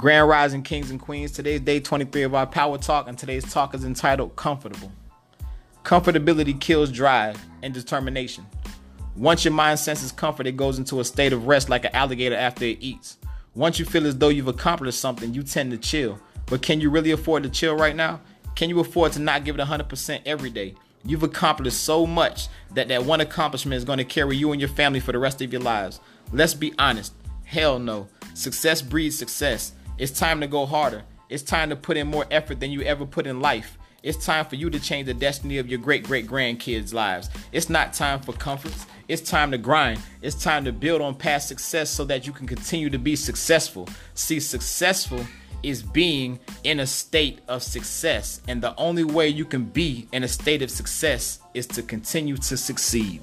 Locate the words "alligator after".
11.94-12.64